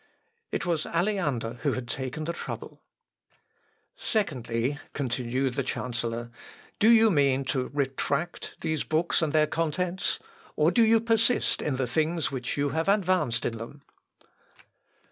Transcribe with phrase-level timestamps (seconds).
[0.51, 2.81] It was Aleander who had taken the trouble.
[3.95, 6.31] "Secondly," continued the chancellor,
[6.79, 10.17] "do you mean to retract these books and their contents,
[10.55, 13.81] or do you persist in the things which you have advanced in them?"